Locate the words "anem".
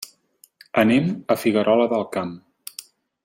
0.83-1.11